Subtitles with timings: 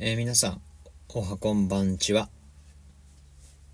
[0.00, 0.62] えー、皆さん、
[1.08, 2.28] おはこんばんちは。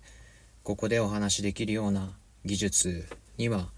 [0.62, 3.68] ここでお話しできるような技術には、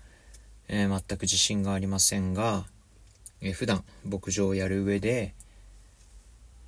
[0.69, 2.67] えー、全く自信がありませんが、
[3.41, 5.35] えー、普段牧場をやる上で、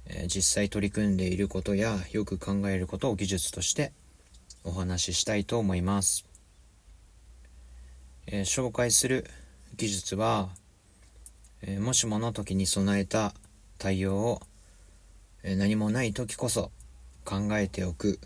[0.07, 3.93] えー、実際取り組んでいることやよく考えることを技術として
[4.65, 6.30] お話ししたいと思います。
[8.27, 9.25] えー、紹介する
[9.77, 10.49] 技術は、
[11.63, 13.35] えー、もしもの時に備えた
[13.79, 14.43] 対応を、
[15.43, 16.71] えー、何もない時こそ
[17.25, 18.19] 考えておく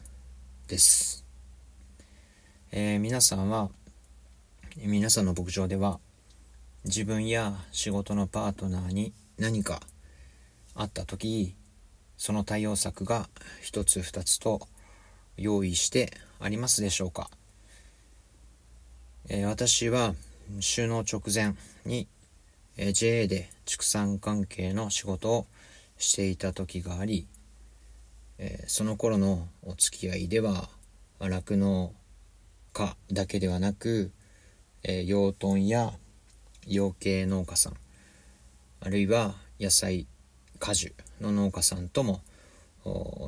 [0.68, 1.24] です、
[2.72, 3.68] え皆さんは
[4.78, 6.00] 皆さんの牧場では
[6.84, 9.80] 自分や仕事のパートナーに何か
[10.74, 11.54] あった時
[12.16, 13.28] その対応策が
[13.62, 14.66] 一つ二つと
[15.36, 17.28] 用意してありますでしょうか？
[19.28, 20.14] えー、私は
[20.60, 21.54] 収納直前
[21.86, 22.06] に、
[22.76, 25.46] えー、JA で畜産関係の仕事を
[25.96, 27.26] していた時があり、
[28.38, 30.68] えー、その頃のお付き合いでは
[31.20, 31.92] 酪農
[32.74, 34.10] 家だけではなく、
[34.82, 35.92] えー、養豚や
[36.66, 37.74] 養鶏農家さん
[38.80, 40.06] あるいは野菜
[40.58, 42.20] 果樹の農家さんとも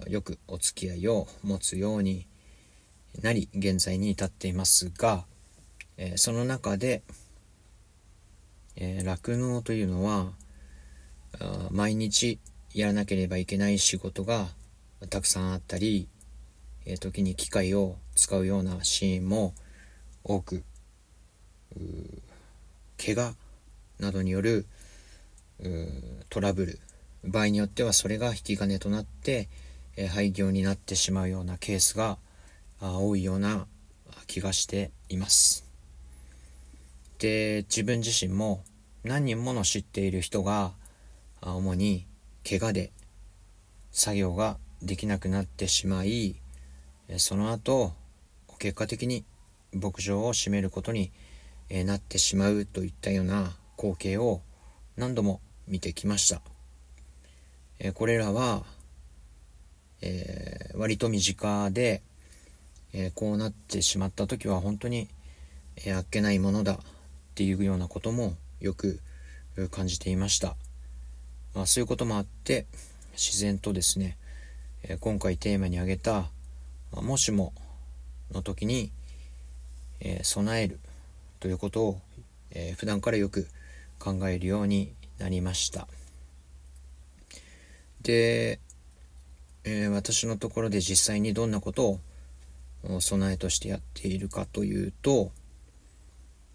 [0.08, 2.26] よくお付き合いを持つように
[3.22, 5.24] なり現在に至っていますが
[5.98, 7.02] えー、その中で
[8.76, 10.32] 酪農、えー、というのは
[11.70, 12.38] 毎日
[12.74, 14.48] やらなければいけない仕事が
[15.10, 16.08] たくさんあったり、
[16.84, 19.54] えー、時に機械を使うようなシーンも
[20.24, 20.64] 多く
[22.98, 23.34] 怪我
[23.98, 24.66] などによる
[26.28, 26.80] トラブル
[27.24, 29.48] 場合によってはそれが引き金となって、
[29.96, 32.18] えー、廃業になってしまうようなケースが
[32.80, 33.66] 多いような
[34.26, 35.65] 気がしています。
[37.18, 38.62] で自分自身も
[39.04, 40.72] 何人もの知っている人が
[41.40, 42.06] 主に
[42.48, 42.92] 怪我で
[43.90, 46.36] 作業ができなくなってしまい
[47.18, 47.92] その後
[48.58, 49.24] 結果的に
[49.72, 51.12] 牧場を閉めることに
[51.70, 54.42] なってしまうといったような光景を
[54.96, 56.40] 何度も見てきました。
[57.94, 58.64] これらは、
[60.00, 62.02] えー、割と身近で、
[62.92, 65.08] えー、こうなってしまった時は本当に、
[65.76, 66.78] えー、あっけないものだ
[67.36, 68.98] っていうようなこともよく
[69.70, 70.56] 感じていました。
[71.54, 72.64] まあ、そういうこともあって
[73.12, 74.16] 自然とですね、
[74.82, 76.30] え今回テーマに挙げた
[76.96, 77.52] 「もしも」
[78.32, 78.90] の時に、
[80.00, 80.80] え備える
[81.38, 82.00] ということを、
[82.52, 83.46] え普段からよく
[83.98, 85.88] 考えるようになりました。
[88.00, 88.60] で、
[89.64, 92.00] え、私のところで実際にどんなこと
[92.84, 95.32] を備えとしてやっているかというと、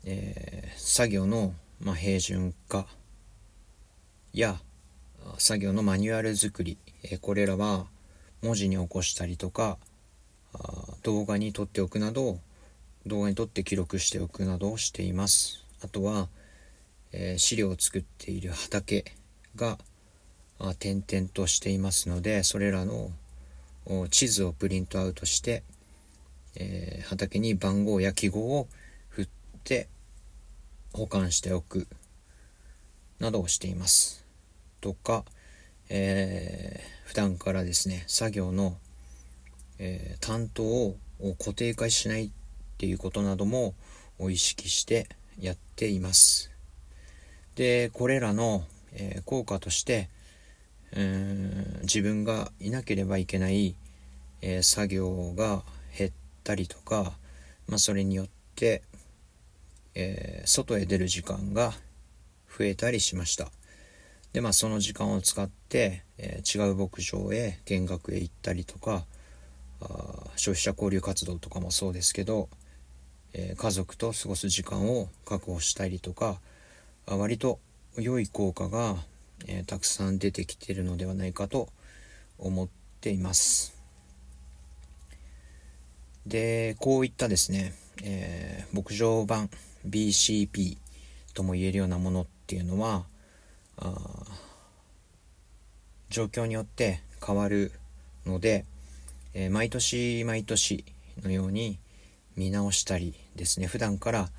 [0.05, 2.87] えー、作業の、まあ、平準化
[4.33, 4.59] や
[5.37, 7.85] 作業のマニュアル作り、えー、これらは
[8.41, 9.77] 文字に起こしたりとか
[11.03, 12.39] 動画に撮っておくなど
[13.05, 15.65] 動画に撮って記録しておくなどをしています。
[15.83, 16.27] あとは、
[17.11, 19.05] えー、資料を作っている畑
[19.55, 19.77] が
[20.77, 23.09] 点々としていますのでそれらの
[24.11, 25.63] 地図をプリントアウトして、
[26.55, 28.67] えー、畑に番号や記号を
[29.09, 29.27] 振っ
[29.63, 29.87] て
[30.93, 31.87] 保管しておく
[33.19, 34.25] などをしています。
[34.81, 35.23] とか、
[35.89, 38.77] えー、普段からですね、作業の、
[39.79, 40.97] えー、担当を
[41.37, 42.31] 固定化しないっ
[42.77, 43.75] ていうことなども
[44.19, 45.07] 意識して
[45.39, 46.51] やっています。
[47.55, 48.63] で、これらの、
[48.93, 50.09] えー、効果として、
[50.93, 53.75] えー、自分がいなければいけない、
[54.41, 55.63] えー、作業が
[55.97, 56.11] 減っ
[56.43, 57.13] たりとか、
[57.67, 58.81] まあ、それによって、
[59.95, 61.73] えー、外へ出る時間が
[62.57, 63.51] 増えたりしました。
[64.33, 69.05] で、まあその時間を使って、えー、違う牧場へ見学へ行ったりとか、
[69.81, 72.49] あ消費者交流活動とかもそうですけど、
[73.33, 76.39] えー、家族と過ごす時間を確保したりとか、
[77.07, 77.59] あ割と
[77.97, 78.95] 良い効果が、
[79.47, 81.69] えー、たくさん出てきてるのではないかと
[82.37, 82.67] 思っ
[83.01, 83.75] ています。
[86.25, 87.73] で、こういったですね、
[88.03, 89.49] え、牧場版
[89.87, 90.77] BCP
[91.33, 93.05] とも言えるようなものっていうのは
[96.09, 97.71] 状況によって変わる
[98.25, 98.65] ので、
[99.33, 100.85] えー、毎年毎年
[101.23, 101.79] のように
[102.35, 104.29] 見直したりですね普段から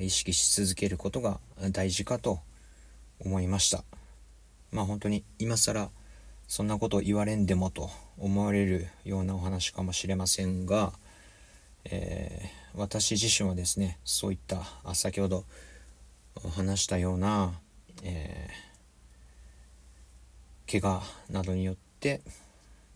[0.00, 1.40] 意識し続けることが
[1.70, 2.40] 大事かと
[3.20, 3.84] 思いました。
[4.72, 5.90] まあ本当に今更
[6.46, 10.92] そんなこと言われんでもと思われるようなお話かもしれませんが、
[11.84, 14.62] えー、私自身はですねそういった
[14.94, 15.44] 先ほど
[16.54, 17.52] 話したような、
[18.04, 22.20] えー、怪我などによって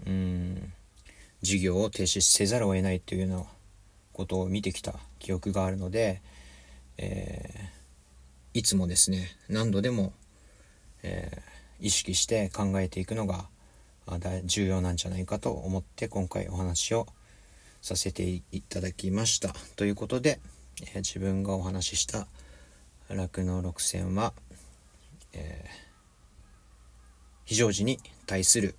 [0.06, 0.72] うん
[1.42, 3.44] 事業を停止せざるを得ないというような
[4.12, 6.22] ことを見てきた記憶があるので、
[6.98, 10.12] えー、いつもですね何度でも、
[11.02, 13.46] えー、意識して考えていくのが
[14.44, 17.08] 重要なんじゃないかと思って今回お話を
[17.82, 19.52] させていただきました。
[19.76, 20.40] ということで、
[20.80, 22.28] えー、自分がお話しした
[23.10, 24.32] 酪農6選は、
[25.34, 25.70] えー、
[27.44, 28.76] 非常時に対する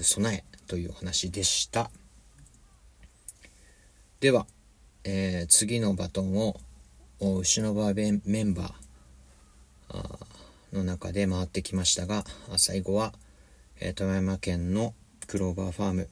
[0.00, 1.90] 備えというお話でした。
[4.20, 4.46] では、
[5.02, 6.56] えー、次のバトンを
[7.20, 10.24] 牛の場メンバー
[10.72, 12.24] の中で回ってきましたが
[12.56, 13.12] 最後は、
[13.80, 14.94] えー、富山県の
[15.26, 16.08] クローバーファーム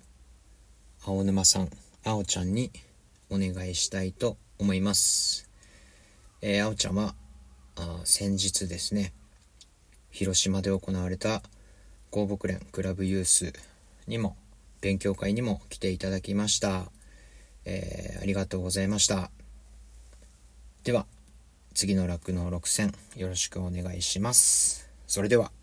[1.04, 1.70] 青沼さん
[2.04, 2.72] あおちゃんに
[3.30, 5.48] お願いしたいと思います、
[6.40, 7.14] えー、あおちゃんは
[7.76, 9.12] あ先日ですね
[10.10, 11.42] 広島で行われた
[12.10, 13.52] 公木連クラブユース
[14.06, 14.36] にも
[14.80, 16.90] 勉強会にも来ていただきました、
[17.64, 19.30] えー、ありがとうございました。
[20.84, 21.06] では
[21.72, 24.90] 次の楽の6戦よろしくお願いします。
[25.06, 25.61] それでは。